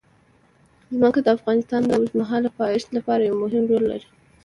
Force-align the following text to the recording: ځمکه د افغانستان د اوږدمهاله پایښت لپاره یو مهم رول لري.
ځمکه 0.97 1.19
د 1.23 1.27
افغانستان 1.37 1.81
د 1.85 1.89
اوږدمهاله 1.97 2.49
پایښت 2.59 2.89
لپاره 2.97 3.21
یو 3.23 3.35
مهم 3.43 3.63
رول 3.69 3.83
لري. 3.91 4.07